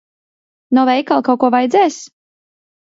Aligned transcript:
No 0.77 0.87
veikala 0.91 1.27
kaut 1.29 1.41
ko 1.45 1.51
vajadzēs? 1.59 2.03